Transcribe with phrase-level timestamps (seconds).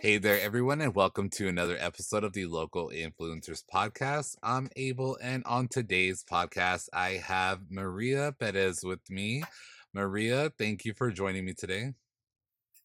[0.00, 4.36] Hey there, everyone, and welcome to another episode of the Local Influencers Podcast.
[4.44, 9.42] I'm Abel, and on today's podcast, I have Maria Perez with me.
[9.92, 11.94] Maria, thank you for joining me today.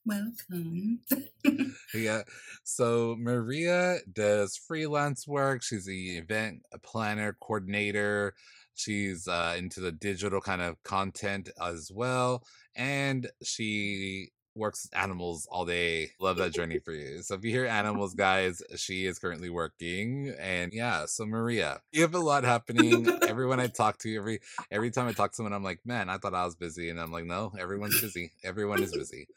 [0.04, 1.02] Welcome.
[1.94, 2.24] Yeah,
[2.64, 5.62] so Maria does freelance work.
[5.62, 8.34] She's the event planner, coordinator.
[8.74, 12.44] She's uh, into the digital kind of content as well,
[12.76, 16.12] and she works with animals all day.
[16.20, 17.22] Love that journey for you.
[17.22, 20.34] So if you hear animals, guys, she is currently working.
[20.40, 23.08] And yeah, so Maria, you have a lot happening.
[23.28, 24.40] Everyone I talk to, every
[24.72, 26.90] every time I talk to someone, I'm like, man, I thought I was busy.
[26.90, 28.32] And I'm like, no, everyone's busy.
[28.44, 29.28] Everyone is busy.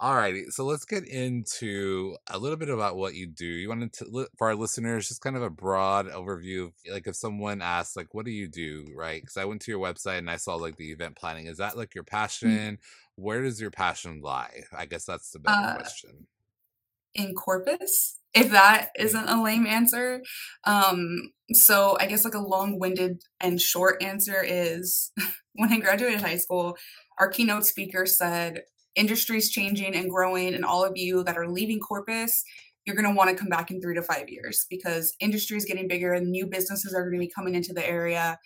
[0.00, 3.46] Alrighty, so let's get into a little bit about what you do.
[3.46, 6.66] You wanted to for our listeners, just kind of a broad overview.
[6.66, 9.22] Of, like, if someone asks, like, "What do you do?" Right?
[9.22, 11.46] Because I went to your website and I saw like the event planning.
[11.46, 12.08] Is that like your Mm.
[12.10, 12.78] passion?
[13.16, 14.64] Where does your passion lie?
[14.72, 16.26] I guess that's the better Uh, question.
[17.14, 20.22] in Corpus, if that isn't a lame answer.
[20.64, 25.12] Um, so I guess like a long-winded and short answer is
[25.54, 26.76] when I graduated high school,
[27.18, 28.62] our keynote speaker said,
[28.96, 32.42] industry's changing and growing, and all of you that are leaving Corpus,
[32.84, 35.64] you're going to want to come back in three to five years because industry is
[35.64, 38.38] getting bigger and new businesses are going to be coming into the area,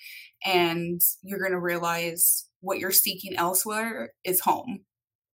[0.45, 4.81] and you're going to realize what you're seeking elsewhere is home.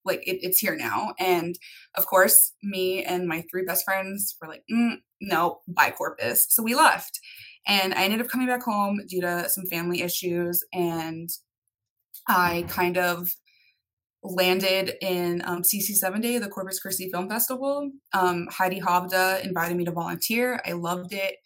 [0.04, 1.14] Like it, it's here now.
[1.18, 1.58] And
[1.96, 6.46] of course, me and my three best friends were like, mm, no, bye Corpus.
[6.48, 7.18] So we left.
[7.66, 10.62] And I ended up coming back home due to some family issues.
[10.72, 11.28] And
[12.28, 13.34] I kind of
[14.34, 17.90] landed in um, CC7 Day, the Corpus Christi Film Festival.
[18.12, 20.60] Um, Heidi Hovda invited me to volunteer.
[20.66, 21.36] I loved it.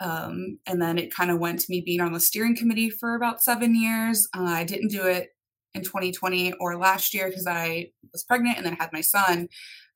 [0.00, 3.14] Um, and then it kind of went to me being on the steering committee for
[3.14, 4.28] about seven years.
[4.36, 5.28] Uh, I didn't do it
[5.74, 9.48] in 2020 or last year because I was pregnant and then had my son.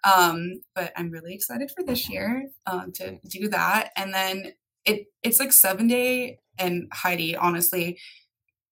[0.05, 3.90] Um, but I'm really excited for this year um, to do that.
[3.96, 4.52] And then
[4.86, 7.98] it it's like seven day and Heidi honestly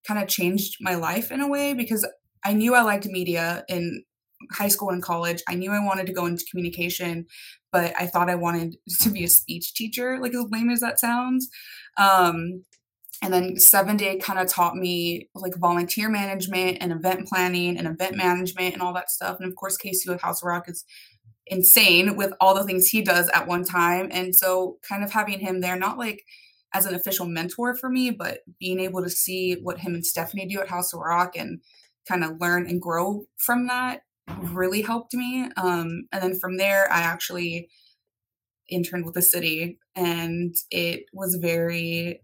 [0.07, 2.09] kind of changed my life in a way because
[2.45, 4.05] I knew I liked media in
[4.53, 5.43] high school and college.
[5.49, 7.27] I knew I wanted to go into communication,
[7.73, 11.01] but I thought I wanted to be a speech teacher, like as lame as that
[11.01, 11.49] sounds.
[11.97, 12.65] Um,
[13.21, 17.89] and then seven day kind of taught me like volunteer management and event planning and
[17.89, 19.39] event management and all that stuff.
[19.41, 20.85] And of course, Casey with House Rock is
[21.47, 24.09] insane with all the things he does at one time.
[24.13, 26.23] And so kind of having him there, not like
[26.75, 30.47] as an official mentor for me, but being able to see what him and Stephanie
[30.47, 31.61] do at House of Rock and
[32.09, 34.03] kind of learn and grow from that
[34.41, 35.49] really helped me.
[35.57, 37.69] Um, and then from there, I actually
[38.69, 42.21] interned with the city, and it was very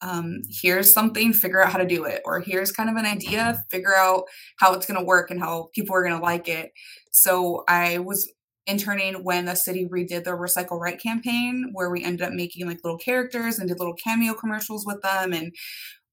[0.00, 3.64] um, here's something, figure out how to do it, or here's kind of an idea,
[3.68, 4.24] figure out
[4.58, 6.70] how it's going to work and how people are going to like it.
[7.10, 8.30] So I was
[8.66, 12.84] interning when the city redid the Recycle Right campaign, where we ended up making like
[12.84, 15.32] little characters and did little cameo commercials with them.
[15.32, 15.52] And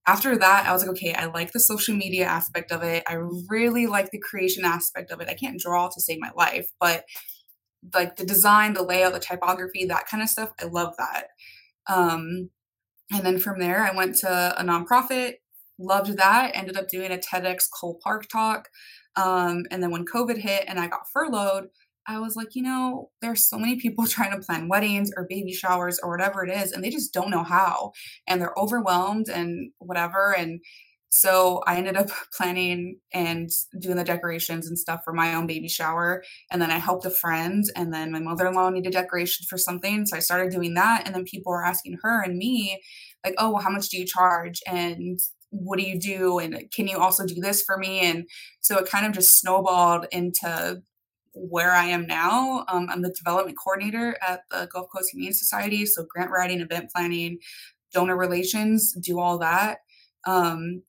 [0.08, 3.04] after that, I was like, okay, I like the social media aspect of it.
[3.08, 3.18] I
[3.50, 5.30] really like the creation aspect of it.
[5.30, 7.06] I can't draw to save my life, but
[7.94, 11.28] like the design, the layout, the typography, that kind of stuff, I love that.
[11.88, 12.50] Um,
[13.12, 15.36] and then from there, I went to a nonprofit,
[15.78, 18.70] loved that, ended up doing a TEDx Cole Park talk.
[19.16, 21.68] Um, and then when COVID hit and I got furloughed,
[22.08, 25.54] I was like, you know, there's so many people trying to plan weddings or baby
[25.54, 27.92] showers or whatever it is, and they just don't know how.
[28.28, 30.36] And they're overwhelmed and whatever.
[30.38, 30.62] And
[31.10, 33.50] so I ended up planning and
[33.80, 36.24] doing the decorations and stuff for my own baby shower.
[36.52, 39.58] And then I helped a friend, and then my mother in law needed decorations for
[39.58, 40.06] something.
[40.06, 41.04] So I started doing that.
[41.06, 42.82] And then people were asking her and me,
[43.24, 44.62] like, oh, well, how much do you charge?
[44.68, 46.40] And what do you do?
[46.40, 48.02] And can you also do this for me?
[48.02, 48.28] And
[48.62, 50.82] so it kind of just snowballed into
[51.36, 52.66] where I am now.
[52.68, 55.86] Um, I'm the development coordinator at the Gulf Coast Humane Society.
[55.86, 57.40] So grant writing, event planning,
[57.94, 59.80] donor relations, do all that.
[60.26, 60.84] Um,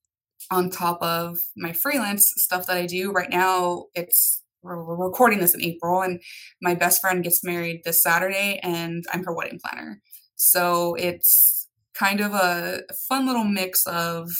[0.50, 5.54] on top of my freelance stuff that I do right now, it's we're, recording this
[5.54, 6.20] in April, and
[6.60, 10.00] my best friend gets married this Saturday, and I'm her wedding planner.
[10.36, 14.30] So it's kind of a fun little mix of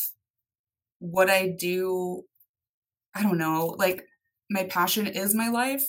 [0.98, 2.22] what I do.
[3.14, 4.04] I don't know, like
[4.50, 5.82] my passion is my life,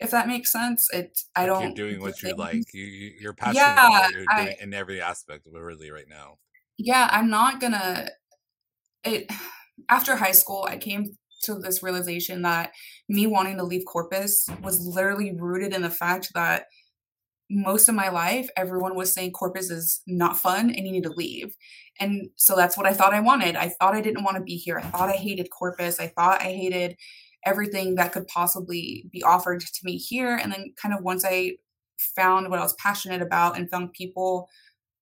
[0.00, 0.88] if that makes sense.
[0.92, 2.72] It I Like you're don't doing do what you like.
[2.72, 5.58] You, you you're passionate about Yeah, what you're doing I in every aspect, of it,
[5.58, 6.38] really, right now.
[6.78, 8.08] yeah, I'm not gonna
[9.04, 9.30] it
[9.88, 12.72] after high school, I came to this realization that
[13.08, 16.66] me wanting to leave Corpus was literally rooted in the fact that
[17.50, 21.10] most of my life, everyone was saying Corpus is not fun and you need to
[21.10, 21.54] leave.
[22.00, 23.56] And so that's what I thought I wanted.
[23.56, 24.78] I thought I didn't want to be here.
[24.78, 26.00] I thought I hated Corpus.
[26.00, 26.96] I thought I hated
[27.44, 30.36] everything that could possibly be offered to me here.
[30.36, 31.56] And then, kind of, once I
[32.16, 34.48] found what I was passionate about and found people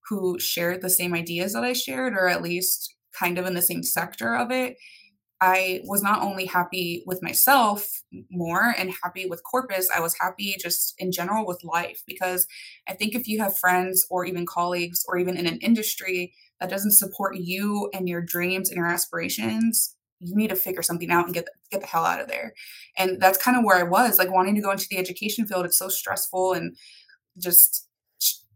[0.09, 3.63] who shared the same ideas that I shared, or at least kind of in the
[3.63, 4.77] same sector of it,
[5.41, 7.89] I was not only happy with myself
[8.31, 12.03] more and happy with Corpus, I was happy just in general with life.
[12.07, 12.47] Because
[12.89, 16.69] I think if you have friends or even colleagues or even in an industry that
[16.69, 21.25] doesn't support you and your dreams and your aspirations, you need to figure something out
[21.25, 22.53] and get get the hell out of there.
[22.97, 25.65] And that's kind of where I was, like wanting to go into the education field.
[25.65, 26.77] It's so stressful and
[27.39, 27.89] just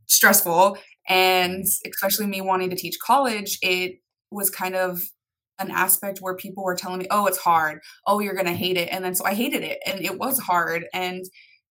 [0.06, 0.78] stressful.
[1.08, 3.96] And especially me wanting to teach college, it
[4.30, 5.02] was kind of
[5.58, 7.80] an aspect where people were telling me, oh, it's hard.
[8.06, 8.88] Oh, you're going to hate it.
[8.90, 9.78] And then so I hated it.
[9.86, 10.86] And it was hard.
[10.92, 11.24] And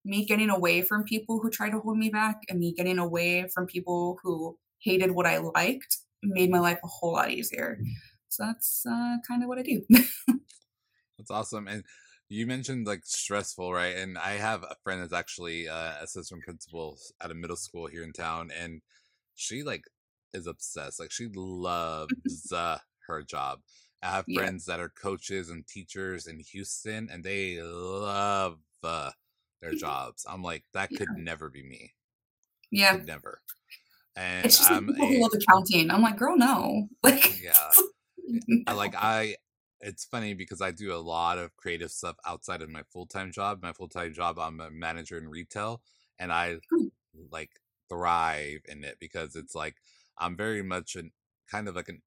[0.06, 3.48] me getting away from people who tried to hold me back and me getting away
[3.54, 7.80] from people who hated what I liked made my life a whole lot easier.
[8.34, 9.82] So that's uh, kind of what I do.
[11.18, 11.68] that's awesome.
[11.68, 11.84] And
[12.30, 13.96] you mentioned like stressful, right?
[13.96, 18.04] And I have a friend that's actually uh, assistant principal at a middle school here
[18.04, 18.82] in town, and
[19.36, 19.84] she like
[20.34, 21.00] is obsessed.
[21.00, 23.60] Like she loves uh, her job.
[24.02, 24.42] I have yeah.
[24.42, 29.12] friends that are coaches and teachers in Houston, and they love uh,
[29.62, 30.26] their jobs.
[30.28, 31.24] I'm like, that could yeah.
[31.24, 31.94] never be me.
[32.72, 33.42] Yeah, could never.
[34.16, 35.90] And it's just I'm like people a, who love accounting.
[35.90, 36.88] I'm like, girl, no.
[37.04, 37.54] Like, yeah,
[38.24, 38.76] no.
[38.76, 39.36] like I.
[39.86, 43.32] It's funny because I do a lot of creative stuff outside of my full time
[43.32, 43.60] job.
[43.62, 45.82] My full time job, I'm a manager in retail,
[46.20, 46.88] and I hmm.
[47.32, 47.52] like
[47.90, 49.76] thrive in it because it's like
[50.18, 51.12] I'm very much an
[51.52, 52.02] kind of like an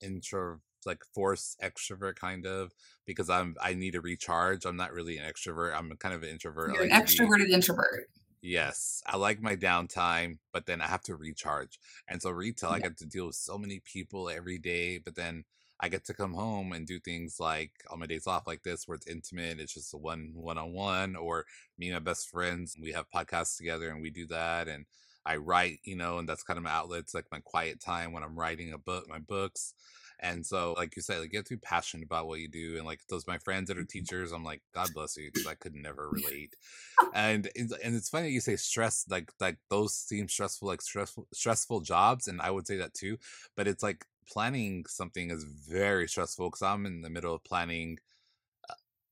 [0.00, 2.72] intro like forced extrovert kind of
[3.06, 4.64] because I'm I need to recharge.
[4.64, 5.74] I'm not really an extrovert.
[5.76, 6.72] I'm kind of an introvert.
[6.74, 8.08] You're like an extroverted be, introvert.
[8.42, 11.78] Yes, I like my downtime, but then I have to recharge.
[12.08, 12.76] And so retail, yeah.
[12.76, 15.44] I get to deal with so many people every day, but then
[15.80, 18.86] I get to come home and do things like on my days off like this
[18.88, 21.46] where it's intimate, it's just a one one on one, or
[21.78, 24.86] me and my best friends, we have podcasts together and we do that and
[25.24, 27.00] I write, you know, and that's kind of my outlet.
[27.00, 29.74] It's like my quiet time when I'm writing a book, my books.
[30.22, 32.76] And so, like you said, like you have to be passionate about what you do.
[32.76, 33.98] And like those my friends that are mm-hmm.
[33.98, 36.54] teachers, I'm like, God bless you, because I could never relate.
[37.12, 41.26] and and it's funny that you say stress, like like those seem stressful, like stressful
[41.32, 43.18] stressful jobs, and I would say that too.
[43.56, 47.98] But it's like planning something is very stressful because I'm in the middle of planning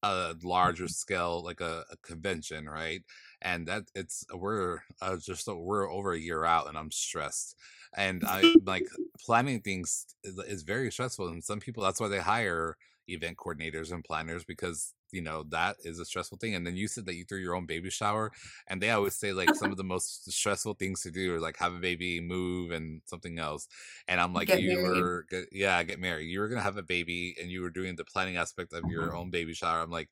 [0.02, 0.90] a larger mm-hmm.
[0.90, 3.02] scale like a, a, convention right
[3.42, 7.54] and that it's we're uh, just we're over a year out and i'm stressed
[7.96, 8.86] and i like
[9.24, 12.76] planning things is, is very stressful and some people that's why they hire
[13.08, 16.88] event coordinators and planners because you know that is a stressful thing and then you
[16.88, 18.30] said that you threw your own baby shower
[18.66, 21.56] and they always say like some of the most stressful things to do are like
[21.56, 23.68] have a baby move and something else
[24.08, 25.00] and i'm like get you married.
[25.00, 28.04] were yeah get married you were gonna have a baby and you were doing the
[28.04, 29.16] planning aspect of your mm-hmm.
[29.16, 30.08] own baby shower i'm like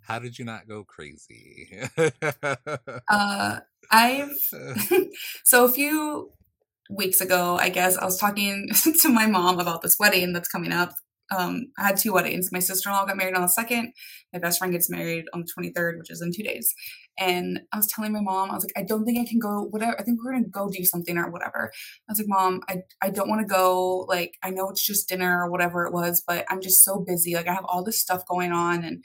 [0.00, 1.68] how did you not go crazy
[3.08, 3.58] uh
[3.90, 4.36] i've
[5.44, 6.30] so a few
[6.90, 8.68] weeks ago i guess i was talking
[9.00, 10.94] to my mom about this wedding that's coming up
[11.30, 12.50] um, I had two weddings.
[12.52, 13.92] My sister in law got married on the second.
[14.32, 16.74] My best friend gets married on the 23rd, which is in two days.
[17.18, 19.64] And I was telling my mom, I was like, I don't think I can go,
[19.70, 19.98] whatever.
[19.98, 21.70] I think we're going to go do something or whatever.
[22.08, 24.06] I was like, Mom, I, I don't want to go.
[24.08, 27.34] Like, I know it's just dinner or whatever it was, but I'm just so busy.
[27.34, 28.84] Like, I have all this stuff going on.
[28.84, 29.04] And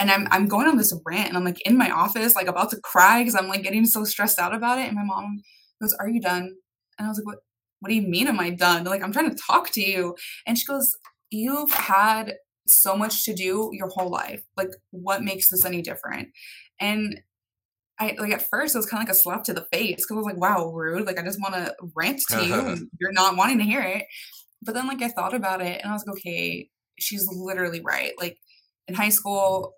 [0.00, 2.70] and I'm I'm going on this rant and I'm like in my office, like about
[2.70, 4.88] to cry because I'm like getting so stressed out about it.
[4.88, 5.42] And my mom
[5.80, 6.56] goes, Are you done?
[6.98, 7.38] And I was like, What
[7.80, 8.84] what do you mean am I done?
[8.84, 10.16] Like I'm trying to talk to you.
[10.46, 10.96] And she goes,
[11.32, 12.34] you've had
[12.66, 14.42] so much to do your whole life.
[14.56, 16.28] Like, what makes this any different?
[16.78, 17.20] And
[17.98, 20.10] I like at first it was kind of like a slap to the face because
[20.10, 21.06] I was like, wow, rude.
[21.06, 24.04] Like, I just want to rant to you and you're not wanting to hear it.
[24.62, 28.12] But then, like, I thought about it and I was like, okay, she's literally right.
[28.18, 28.38] Like,
[28.88, 29.74] in high school,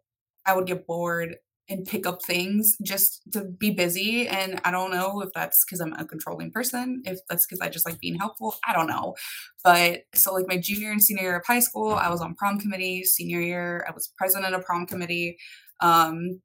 [0.46, 1.36] I would get bored
[1.68, 4.28] and pick up things just to be busy.
[4.28, 7.70] And I don't know if that's because I'm a controlling person, if that's because I
[7.70, 8.56] just like being helpful.
[8.66, 9.14] I don't know.
[9.62, 12.58] But so, like, my junior and senior year of high school, I was on prom
[12.58, 13.04] committee.
[13.04, 15.38] Senior year, I was president of prom committee.
[15.80, 16.40] Um,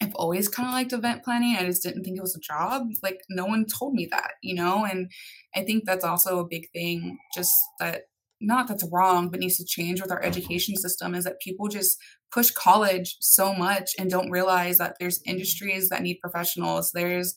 [0.00, 1.56] I've always kind of liked event planning.
[1.56, 2.86] I just didn't think it was a job.
[3.02, 4.84] Like, no one told me that, you know?
[4.84, 5.10] And
[5.54, 8.02] I think that's also a big thing, just that
[8.40, 11.98] not that's wrong, but needs to change with our education system is that people just
[12.32, 16.92] push college so much and don't realize that there's industries that need professionals.
[16.92, 17.34] There's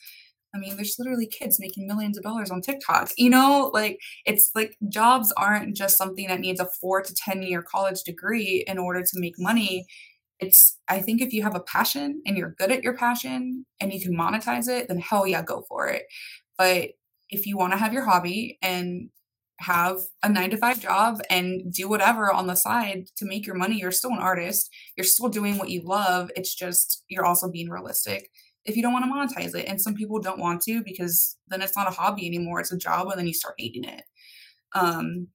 [0.56, 3.10] I mean, there's literally kids making millions of dollars on TikTok.
[3.18, 7.42] You know, like it's like jobs aren't just something that needs a four to 10
[7.42, 9.86] year college degree in order to make money.
[10.40, 13.92] It's, I think if you have a passion and you're good at your passion and
[13.92, 16.04] you can monetize it, then hell yeah, go for it.
[16.58, 16.92] But
[17.30, 19.10] if you want to have your hobby and
[19.60, 23.56] have a nine to five job and do whatever on the side to make your
[23.56, 23.78] money.
[23.80, 24.70] You're still an artist.
[24.98, 26.32] You're still doing what you love.
[26.36, 28.30] It's just you're also being realistic.
[28.66, 29.68] if you don't want to monetize it.
[29.68, 32.60] And some people don't want to because then it's not a hobby anymore.
[32.60, 34.04] It's a job and then you start hating it.
[34.74, 35.28] Um,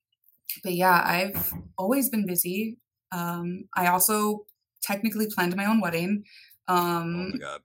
[0.63, 2.79] but yeah, I've always been busy.
[3.13, 4.47] Um, I also
[4.83, 6.25] technically planned my own wedding.
[6.69, 7.61] Um, oh my god.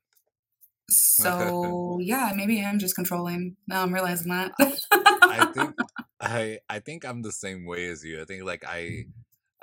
[0.90, 3.56] So yeah, maybe I'm just controlling.
[3.68, 4.52] Now I'm realizing that.
[4.92, 5.76] I think
[6.24, 8.22] I I think I'm the same way as you.
[8.22, 9.10] I think like I mm-hmm.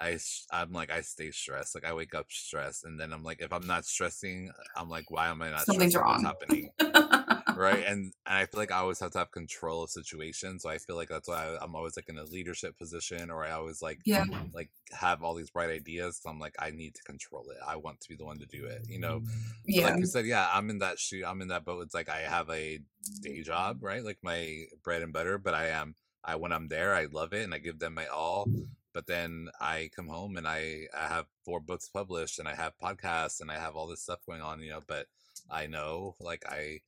[0.00, 0.18] I
[0.52, 1.74] I'm like I stay stressed.
[1.74, 5.10] Like I wake up stressed, and then I'm like, if I'm not stressing, I'm like,
[5.10, 5.66] why am I not?
[5.66, 6.22] Something's wrong.
[6.22, 6.70] What's happening?
[7.56, 10.62] right, and, and I feel like I always have to have control of situations.
[10.62, 13.44] So I feel like that's why I, am always like in a leadership position, or
[13.44, 14.24] I always like yeah,
[14.54, 16.18] like have all these bright ideas.
[16.22, 17.58] So I'm like, I need to control it.
[17.66, 18.86] I want to be the one to do it.
[18.88, 19.32] You know, so
[19.66, 19.90] yeah.
[19.90, 21.24] Like you said, yeah, I'm in that shoe.
[21.26, 21.82] I'm in that boat.
[21.82, 22.80] It's like I have a
[23.20, 23.86] day job, mm-hmm.
[23.86, 24.04] right?
[24.04, 25.94] Like my bread and butter, but I am.
[26.24, 28.52] I when I'm there, I love it and I give them my all
[28.92, 32.76] but then I come home and I, I have four books published and I have
[32.76, 35.06] podcasts and I have all this stuff going on, you know, but
[35.48, 36.80] I know like I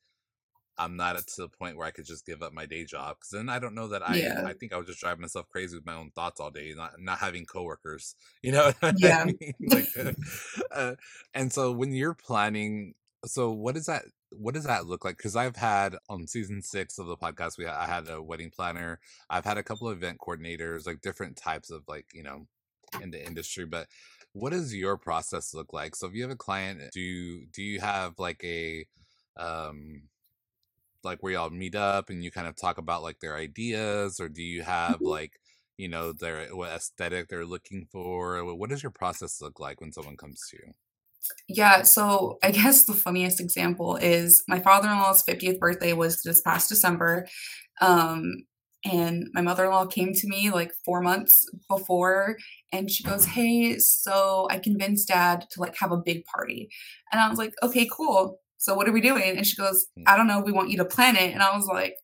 [0.78, 3.18] I'm not at to the point where I could just give up my day job
[3.18, 4.42] because then I don't know that I Yeah.
[4.44, 6.94] I think I would just drive myself crazy with my own thoughts all day, not
[6.98, 9.32] not having coworkers, you know what I Yeah.
[9.40, 9.54] mean?
[9.70, 9.88] Like,
[10.70, 10.94] uh,
[11.34, 12.94] and so when you're planning,
[13.26, 14.04] so what is that
[14.36, 15.16] what does that look like?
[15.16, 19.00] Because I've had on season six of the podcast, we I had a wedding planner.
[19.30, 22.46] I've had a couple of event coordinators, like different types of like you know
[23.00, 23.64] in the industry.
[23.66, 23.88] But
[24.32, 25.96] what does your process look like?
[25.96, 28.86] So if you have a client, do you, do you have like a
[29.36, 30.08] um
[31.04, 34.28] like where y'all meet up and you kind of talk about like their ideas, or
[34.28, 35.06] do you have Mhm.
[35.06, 35.40] like
[35.76, 38.44] you know their what aesthetic they're looking for?
[38.56, 40.72] What does your process look like when someone comes to you?
[41.48, 46.68] Yeah, so I guess the funniest example is my father-in-law's 50th birthday was this past
[46.68, 47.26] December.
[47.80, 48.44] Um,
[48.84, 52.36] and my mother-in-law came to me like four months before
[52.72, 56.68] and she goes, Hey, so I convinced dad to like have a big party.
[57.12, 58.40] And I was like, Okay, cool.
[58.58, 59.36] So what are we doing?
[59.36, 60.04] And she goes, Hmm.
[60.06, 61.32] I don't know, we want you to plan it.
[61.32, 61.94] And I was like,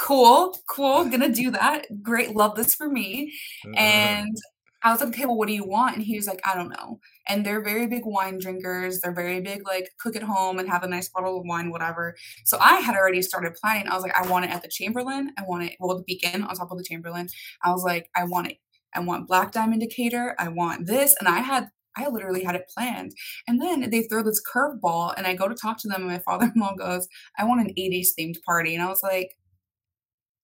[0.00, 1.86] Cool, cool, gonna do that.
[2.02, 3.32] Great, love this for me.
[3.76, 4.36] And
[4.84, 5.96] I was like, okay, well, what do you want?
[5.96, 7.00] And he was like, I don't know.
[7.26, 9.00] And they're very big wine drinkers.
[9.00, 12.14] They're very big, like, cook at home and have a nice bottle of wine, whatever.
[12.44, 13.88] So I had already started planning.
[13.88, 15.32] I was like, I want it at the Chamberlain.
[15.38, 17.28] I want it, well, the Beacon on top of the Chamberlain.
[17.62, 18.58] I was like, I want it.
[18.94, 20.36] I want Black Diamond Decatur.
[20.38, 21.16] I want this.
[21.18, 23.12] And I had, I literally had it planned.
[23.48, 26.18] And then they throw this curveball, and I go to talk to them, and my
[26.26, 28.74] father in law goes, I want an 80s themed party.
[28.74, 29.30] And I was like,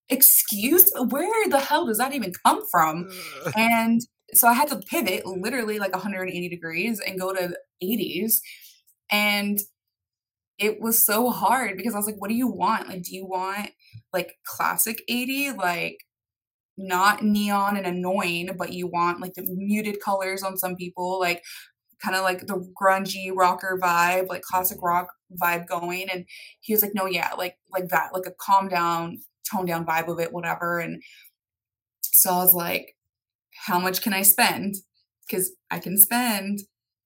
[0.09, 3.07] excuse me, where the hell does that even come from?
[3.55, 4.01] And
[4.33, 8.39] so I had to pivot literally like 180 degrees and go to 80s.
[9.11, 9.59] And
[10.57, 12.87] it was so hard because I was like, what do you want?
[12.87, 13.71] Like, do you want
[14.13, 15.97] like classic 80, like
[16.77, 21.43] not neon and annoying, but you want like the muted colors on some people, like
[22.01, 25.07] kind of like the grungy rocker vibe, like classic rock
[25.41, 26.09] vibe going.
[26.09, 26.25] And
[26.61, 29.19] he was like, no, yeah, like like that, like a calm down,
[29.51, 30.79] tone down vibe of it, whatever.
[30.79, 31.01] And
[32.01, 32.95] so I was like,
[33.65, 34.75] how much can I spend?
[35.27, 36.59] Because I can spend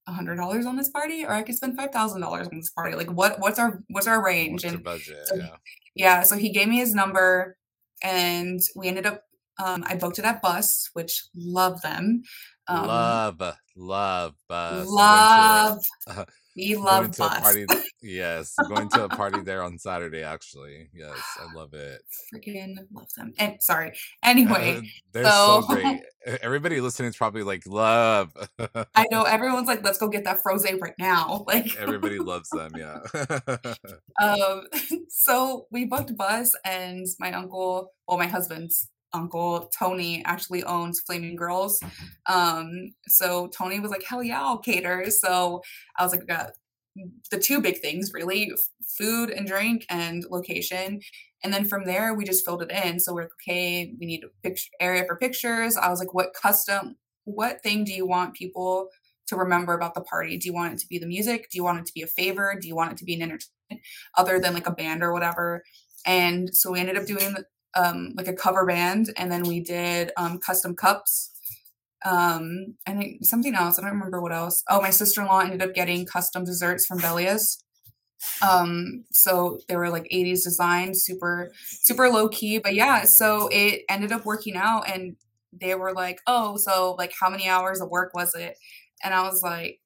[0.07, 2.95] hundred dollars on this party, or I could spend five thousand dollars on this party.
[2.95, 3.39] Like, what?
[3.39, 4.63] What's our what's our range?
[4.63, 5.27] What's And budget?
[5.27, 5.55] so, Yeah.
[5.95, 7.57] yeah, so he gave me his number,
[8.03, 9.21] and we ended up.
[9.57, 12.23] Um, I booked it at Bus, which love them.
[12.67, 13.41] Um, love,
[13.75, 14.85] love bus.
[14.87, 15.79] Love.
[16.55, 17.39] We love to a Bus.
[17.39, 17.65] party.
[18.01, 20.21] Yes, going to a party there on Saturday.
[20.21, 22.03] Actually, yes, I love it.
[22.31, 23.33] Freaking love them.
[23.39, 23.93] And sorry.
[24.21, 24.81] Anyway,
[25.11, 26.01] They're so so great.
[26.43, 28.31] Everybody listening is probably like love.
[28.93, 31.45] I know everyone's like, let's go get that frosé right now.
[31.47, 32.73] Like Everybody loves them.
[32.77, 32.99] Yeah.
[34.21, 34.63] Um,
[35.09, 41.35] so we booked bus, and my uncle, well, my husband's uncle, Tony, actually owns Flaming
[41.35, 41.81] Girls.
[42.27, 45.61] Um, so Tony was like, "Hell yeah, I'll cater." So
[45.97, 46.51] I was like, "I got
[47.31, 48.51] the two big things really:
[48.97, 51.01] food and drink, and location."
[51.45, 52.99] And then from there, we just filled it in.
[52.99, 55.77] So we're like, okay, we need a picture area for pictures.
[55.77, 56.95] I was like, what custom,
[57.25, 58.89] what thing do you want people
[59.27, 60.37] to remember about the party?
[60.37, 61.49] Do you want it to be the music?
[61.51, 62.57] Do you want it to be a favor?
[62.59, 63.85] Do you want it to be an entertainment
[64.17, 65.63] other than like a band or whatever?
[66.03, 67.35] And so we ended up doing
[67.75, 71.31] um, like a cover band, and then we did um, custom cups.
[72.05, 73.79] Um, and it- something else.
[73.79, 74.63] I don't remember what else.
[74.69, 77.57] Oh, my sister in law ended up getting custom desserts from Bellius.
[78.41, 82.57] Um, so they were like 80s design, super, super low key.
[82.59, 85.15] But yeah, so it ended up working out, and
[85.53, 88.57] they were like, "Oh, so like how many hours of work was it?"
[89.03, 89.79] And I was like,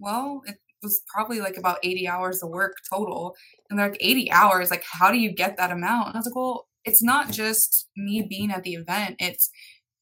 [0.00, 3.36] "Well, it was probably like about 80 hours of work total."
[3.70, 4.70] And they're like, "80 hours?
[4.72, 7.88] Like, how do you get that amount?" And I was like, "Well, it's not just
[7.96, 9.50] me being at the event; it's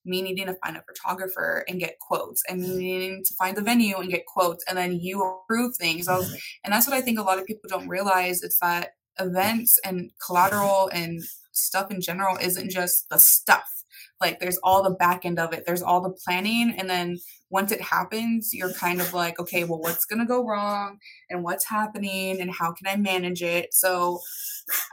[0.04, 3.62] me needing to find a photographer and get quotes and me needing to find the
[3.62, 6.08] venue and get quotes and then you approve things.
[6.08, 6.36] Was, mm-hmm.
[6.64, 10.10] and that's what i think a lot of people don't realize is that events and
[10.24, 13.66] collateral and stuff in general isn't just the stuff.
[14.20, 15.64] Like there's all the back end of it.
[15.66, 17.18] There's all the planning and then
[17.50, 20.98] once it happens you're kind of like okay well what's going to go wrong
[21.30, 24.20] and what's happening and how can i manage it so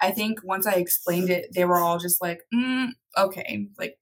[0.02, 3.98] i think once i explained it they were all just like mm, okay like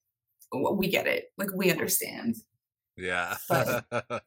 [0.74, 2.36] we get it like we understand
[2.96, 3.84] yeah but,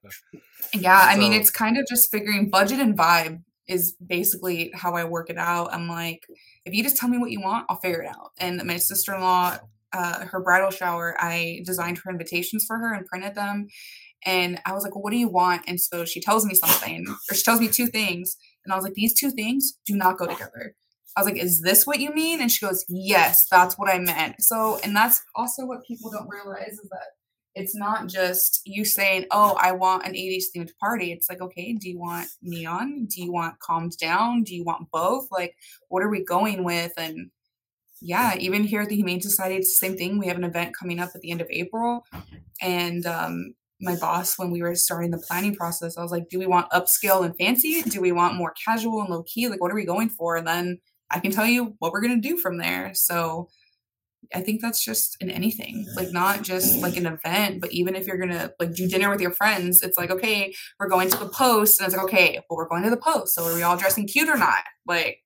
[0.74, 4.94] yeah i so, mean it's kind of just figuring budget and vibe is basically how
[4.94, 5.74] I work it out.
[5.74, 6.26] I'm like,
[6.66, 8.32] if you just tell me what you want, I'll figure it out.
[8.38, 9.58] And my sister in law,
[9.94, 13.68] uh, her bridal shower, I designed her invitations for her and printed them.
[14.26, 15.62] And I was like, well, what do you want?
[15.68, 18.38] And so she tells me something, or she tells me two things.
[18.64, 20.76] And I was like, these two things do not go together.
[21.16, 22.42] I was like, is this what you mean?
[22.42, 24.42] And she goes, yes, that's what I meant.
[24.42, 27.12] So, and that's also what people don't realize is that
[27.56, 31.74] it's not just you saying, "Oh, I want an 80s themed party." It's like, "Okay,
[31.74, 33.06] do you want neon?
[33.06, 34.44] Do you want calmed down?
[34.44, 35.30] Do you want both?
[35.32, 35.56] Like,
[35.88, 37.32] what are we going with?" And
[38.02, 40.20] yeah, even here at the Humane Society, it's the same thing.
[40.20, 42.06] We have an event coming up at the end of April,
[42.62, 46.40] and um, my boss, when we were starting the planning process, I was like, "Do
[46.40, 47.82] we want upscale and fancy?
[47.84, 49.48] Do we want more casual and low key?
[49.50, 50.80] Like, what are we going for?" And then
[51.12, 52.94] I can tell you what we're gonna do from there.
[52.94, 53.50] So
[54.34, 58.08] I think that's just in anything, like not just like an event, but even if
[58.08, 61.30] you're gonna like do dinner with your friends, it's like, okay, we're going to the
[61.30, 63.36] post, and it's like, okay, well, we're going to the post.
[63.36, 64.64] So are we all dressing cute or not?
[64.88, 65.25] Like.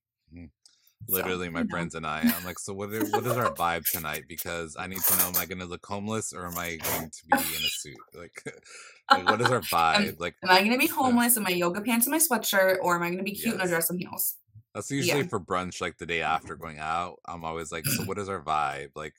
[1.10, 2.94] Literally, so, my friends and I, I'm like, so what?
[2.94, 4.24] Are, what is our vibe tonight?
[4.28, 7.26] Because I need to know, am I gonna look homeless or am I going to
[7.26, 7.98] be in a suit?
[8.14, 8.44] Like,
[9.12, 10.10] like what is our vibe?
[10.10, 12.96] Am, like, am I gonna be homeless in my yoga pants and my sweatshirt, or
[12.96, 13.56] am I gonna be cute yes.
[13.56, 14.36] in a dress and heels?
[14.74, 15.28] That's usually yeah.
[15.28, 17.20] for brunch, like the day after going out.
[17.26, 18.92] I'm always like, so what is our vibe?
[18.96, 19.16] Like,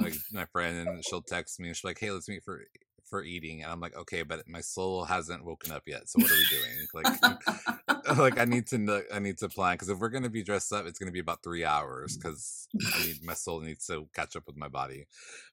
[0.00, 2.62] like my friend, she'll text me and she's like, hey, let's meet for
[3.08, 6.08] for eating, and I'm like, okay, but my soul hasn't woken up yet.
[6.08, 6.86] So what are we doing?
[6.94, 10.42] Like, like I need to know, I need to plan because if we're gonna be
[10.42, 14.08] dressed up, it's gonna be about three hours because I need my soul needs to
[14.14, 15.06] catch up with my body.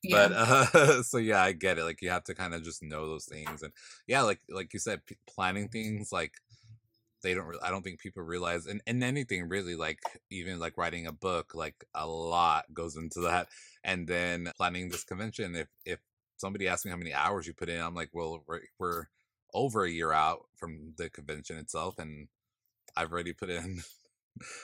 [0.04, 0.28] Yeah.
[0.28, 1.84] But uh, so yeah, I get it.
[1.84, 3.74] Like you have to kind of just know those things, and
[4.08, 6.34] yeah, like like you said, p- planning things like
[7.24, 9.98] they don't i don't think people realize and, and anything really like
[10.30, 13.48] even like writing a book like a lot goes into that
[13.84, 16.00] and then planning this convention if if
[16.38, 19.06] somebody asks me how many hours you put in i'm like well we're, we're
[19.56, 22.28] over a year out from the convention itself and
[22.96, 23.82] i've already put in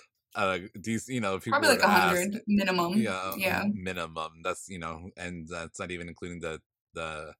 [0.35, 4.79] uh these you know people probably like a hundred minimum yeah yeah minimum that's you
[4.79, 6.61] know and that's not even including the
[6.93, 7.33] the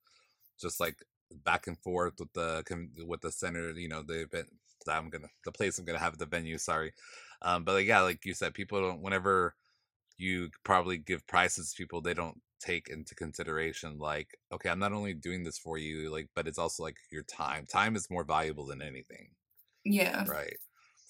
[0.59, 1.03] just like
[1.43, 2.63] back and forth with the
[3.07, 4.49] with the center you know the event
[4.85, 6.57] that I'm gonna the place I'm gonna have the venue.
[6.57, 6.93] Sorry,
[7.43, 9.01] um, but like, yeah, like you said, people don't.
[9.01, 9.55] Whenever
[10.17, 14.93] you probably give prices to people, they don't take into consideration like, okay, I'm not
[14.93, 17.65] only doing this for you, like, but it's also like your time.
[17.67, 19.31] Time is more valuable than anything.
[19.83, 20.25] Yeah.
[20.25, 20.57] Right.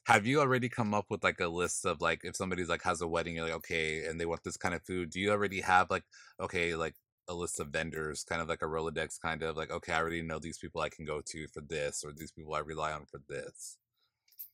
[0.05, 3.01] Have you already come up with like a list of like if somebody's like has
[3.01, 5.61] a wedding, you're like, okay, and they want this kind of food, do you already
[5.61, 6.03] have like,
[6.39, 6.95] okay, like
[7.27, 10.21] a list of vendors, kind of like a Rolodex, kind of like, okay, I already
[10.21, 13.05] know these people I can go to for this, or these people I rely on
[13.05, 13.77] for this.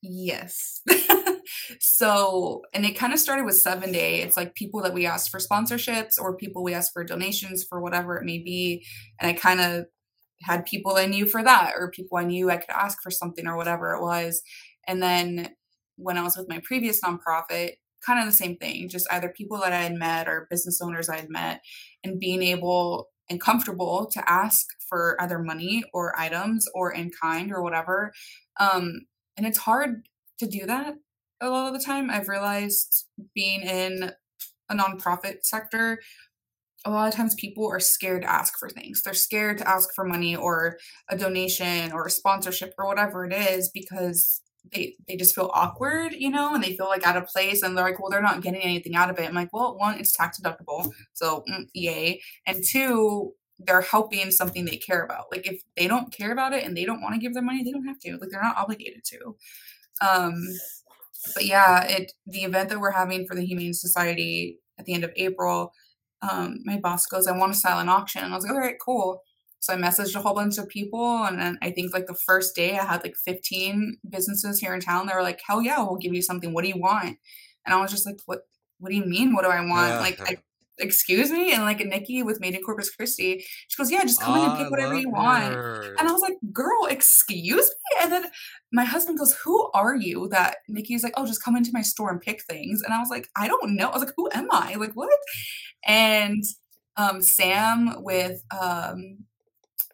[0.01, 0.81] Yes.
[1.79, 4.21] so, and it kind of started with seven day.
[4.21, 7.81] It's like people that we asked for sponsorships or people we asked for donations for
[7.81, 8.85] whatever it may be.
[9.19, 9.85] And I kind of
[10.43, 13.47] had people I knew for that, or people I knew I could ask for something
[13.47, 14.41] or whatever it was.
[14.87, 15.49] And then
[15.97, 17.73] when I was with my previous nonprofit,
[18.05, 21.09] kind of the same thing, just either people that I had met or business owners
[21.09, 21.61] I had met,
[22.03, 27.51] and being able and comfortable to ask for either money or items or in kind
[27.51, 28.13] or whatever.
[28.59, 29.01] Um,
[29.35, 30.07] and it's hard
[30.39, 30.95] to do that
[31.41, 32.09] a lot of the time.
[32.09, 34.11] I've realized being in
[34.69, 35.99] a nonprofit sector,
[36.85, 39.01] a lot of times people are scared to ask for things.
[39.03, 40.77] They're scared to ask for money or
[41.09, 44.41] a donation or a sponsorship or whatever it is because
[44.71, 47.77] they they just feel awkward, you know, and they feel like out of place, and
[47.77, 49.27] they're like, well, they're not getting anything out of it.
[49.27, 54.65] I'm like, well, one, it's tax deductible, so mm, yay, and two, they're helping something
[54.65, 55.25] they care about.
[55.31, 57.63] Like if they don't care about it and they don't want to give their money,
[57.63, 58.17] they don't have to.
[58.17, 59.35] Like they're not obligated to.
[60.01, 60.43] Um,
[61.33, 65.03] but yeah, it the event that we're having for the Humane Society at the end
[65.03, 65.73] of April.
[66.21, 68.23] Um, my boss goes, I want a silent auction.
[68.23, 69.21] And I was like, all right, cool.
[69.59, 72.55] So I messaged a whole bunch of people, and then I think like the first
[72.55, 75.07] day I had like 15 businesses here in town.
[75.07, 76.53] They were like, "Hell yeah, we'll give you something.
[76.53, 77.17] What do you want?"
[77.65, 78.41] And I was just like, "What?
[78.79, 79.33] What do you mean?
[79.33, 79.99] What do I want?" Yeah.
[79.99, 80.37] Like, I,
[80.79, 84.37] excuse me, and like Nikki with Made in Corpus Christi, she goes, "Yeah, just come
[84.37, 88.11] oh, in and pick whatever you want." And I was like, "Girl, excuse me." And
[88.11, 88.25] then
[88.71, 92.11] my husband goes, "Who are you?" That Nikki's like, "Oh, just come into my store
[92.11, 94.49] and pick things." And I was like, "I don't know." I was like, "Who am
[94.51, 94.75] I?
[94.75, 95.09] Like what?"
[95.85, 96.43] And
[96.97, 99.25] um, Sam with um,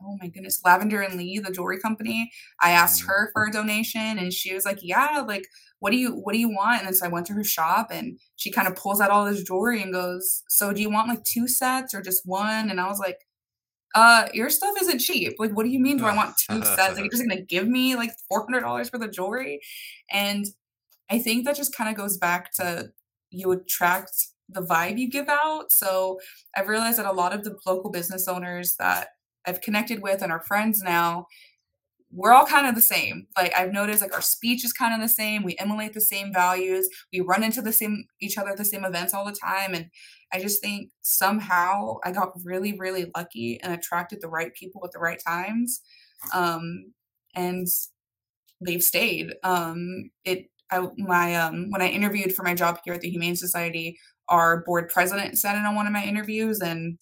[0.05, 2.31] oh my goodness, Lavender and Lee, the jewelry company.
[2.61, 3.07] I asked mm.
[3.07, 5.47] her for a donation and she was like, Yeah, like
[5.79, 6.79] what do you what do you want?
[6.79, 9.25] And then so I went to her shop and she kind of pulls out all
[9.25, 12.69] this jewelry and goes, So do you want like two sets or just one?
[12.69, 13.19] And I was like,
[13.95, 15.33] uh, your stuff isn't cheap.
[15.37, 15.97] Like, what do you mean?
[15.97, 16.95] Do I want two sets?
[16.95, 19.61] Like, you're just gonna give me like four hundred dollars for the jewelry?
[20.11, 20.45] And
[21.09, 22.91] I think that just kind of goes back to
[23.29, 24.11] you attract
[24.49, 25.71] the vibe you give out.
[25.71, 26.19] So
[26.55, 29.09] I've realized that a lot of the local business owners that
[29.45, 31.27] I've connected with and are friends now,
[32.15, 33.27] we're all kind of the same.
[33.35, 35.43] Like I've noticed like our speech is kind of the same.
[35.43, 36.87] We emulate the same values.
[37.11, 39.73] We run into the same each other at the same events all the time.
[39.73, 39.89] And
[40.31, 44.91] I just think somehow I got really, really lucky and attracted the right people at
[44.91, 45.81] the right times.
[46.33, 46.93] Um,
[47.35, 47.67] and
[48.61, 49.33] they've stayed.
[49.43, 53.35] Um, it I my um when I interviewed for my job here at the Humane
[53.35, 53.97] Society,
[54.29, 56.97] our board president said it on one of my interviews and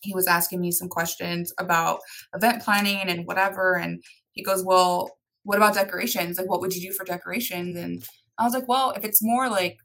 [0.00, 2.00] he was asking me some questions about
[2.34, 3.74] event planning and whatever.
[3.74, 5.10] And he goes, Well,
[5.42, 6.38] what about decorations?
[6.38, 7.76] Like, what would you do for decorations?
[7.76, 8.02] And
[8.38, 9.78] I was like, Well, if it's more like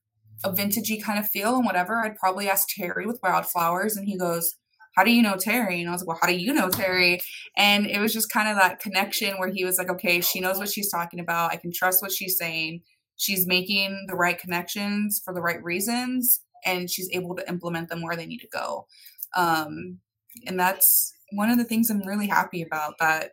[0.44, 3.96] a vintagey kind of feel and whatever, I'd probably ask Terry with wildflowers.
[3.98, 4.56] And he goes,
[4.96, 5.80] How do you know Terry?
[5.80, 7.20] And I was like, Well, how do you know Terry?
[7.58, 10.58] And it was just kind of that connection where he was like, Okay, she knows
[10.58, 11.52] what she's talking about.
[11.52, 12.82] I can trust what she's saying.
[13.18, 18.02] She's making the right connections for the right reasons, and she's able to implement them
[18.02, 18.88] where they need to go.
[19.36, 20.00] Um,
[20.46, 23.32] and that's one of the things I'm really happy about that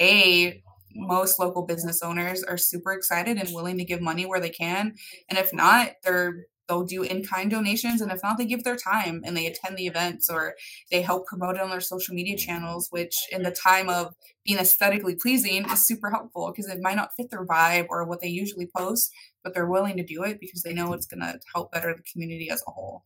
[0.00, 0.62] a
[0.94, 4.94] most local business owners are super excited and willing to give money where they can.
[5.28, 8.00] And if not they're they'll do in-kind donations.
[8.00, 10.54] And if not they give their time and they attend the events or
[10.90, 14.58] they help promote it on their social media channels which in the time of being
[14.58, 18.28] aesthetically pleasing is super helpful because it might not fit their vibe or what they
[18.28, 19.12] usually post
[19.44, 22.02] but they're willing to do it because they know it's going to help better the
[22.10, 23.04] community as a whole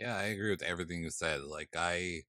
[0.00, 1.42] yeah, I agree with everything you said.
[1.42, 2.22] Like I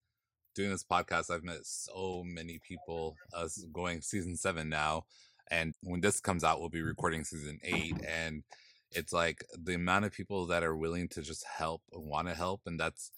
[0.55, 3.15] doing this podcast, I've met so many people.
[3.33, 5.03] Uh, us going season seven now,
[5.49, 6.89] and when this comes out, we'll be mm-hmm.
[6.89, 8.43] recording season eight, and
[8.91, 12.35] it's like the amount of people that are willing to just help and want to
[12.35, 13.11] help, and that's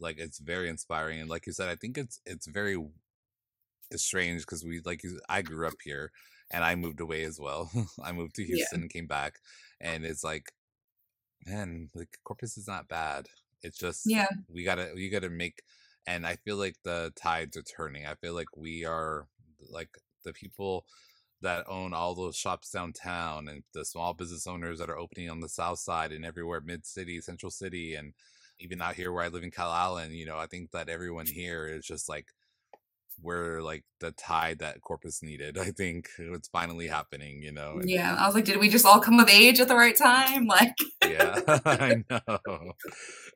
[0.00, 1.20] like it's very inspiring.
[1.20, 2.76] And like you said, I think it's it's very
[3.92, 6.10] it's strange because we like I grew up here
[6.50, 7.70] and I moved away as well.
[8.02, 8.82] I moved to Houston yeah.
[8.82, 9.34] and came back,
[9.80, 10.50] and it's like,
[11.46, 13.28] man, like Corpus is not bad.
[13.62, 15.62] It's just yeah, we gotta we gotta make,
[16.06, 18.06] and I feel like the tides are turning.
[18.06, 19.26] I feel like we are
[19.70, 19.90] like
[20.24, 20.84] the people
[21.42, 25.40] that own all those shops downtown and the small business owners that are opening on
[25.40, 28.12] the south side and everywhere mid city central city and
[28.58, 31.66] even out here where i live in calallen you know i think that everyone here
[31.66, 32.26] is just like
[33.22, 35.58] we're like the tide that Corpus needed.
[35.58, 37.80] I think it's finally happening, you know.
[37.84, 40.46] Yeah, I was like, did we just all come of age at the right time?
[40.50, 40.74] Like,
[41.06, 42.72] yeah, I know.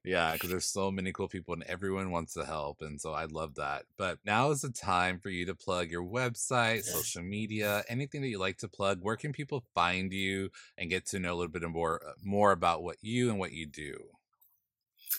[0.05, 3.27] Yeah, because there's so many cool people and everyone wants to help, and so I
[3.27, 3.85] love that.
[3.97, 8.29] But now is the time for you to plug your website, social media, anything that
[8.29, 8.99] you like to plug.
[9.01, 12.51] Where can people find you and get to know a little bit more uh, more
[12.53, 14.14] about what you and what you do?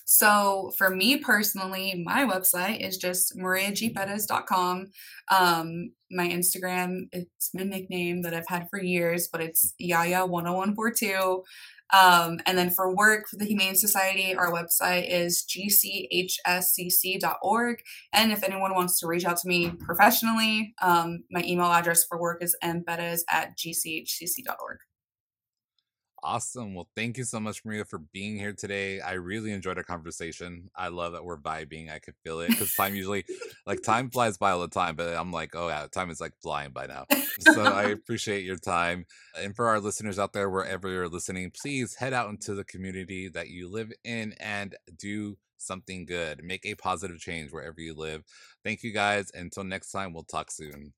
[0.05, 4.87] So for me personally, my website is just mariagperez.com.
[5.31, 11.43] Um, my Instagram, it's my nickname that I've had for years, but it's Yaya10142.
[11.93, 16.33] Um, and then for work for the Humane Society, our website is gchsscc.org.
[18.13, 22.19] And if anyone wants to reach out to me professionally, um, my email address for
[22.19, 24.79] work is mperez at gchcc.org.
[26.25, 26.73] Awesome.
[26.73, 28.99] Well, thank you so much, Maria, for being here today.
[28.99, 30.71] I really enjoyed our conversation.
[30.75, 31.93] I love that we're vibing.
[31.93, 33.25] I could feel it because time usually,
[33.67, 36.33] like, time flies by all the time, but I'm like, oh, yeah, time is like
[36.41, 37.05] flying by now.
[37.53, 39.05] So I appreciate your time.
[39.39, 43.29] And for our listeners out there, wherever you're listening, please head out into the community
[43.29, 46.43] that you live in and do something good.
[46.43, 48.23] Make a positive change wherever you live.
[48.63, 49.29] Thank you guys.
[49.35, 50.93] Until next time, we'll talk soon.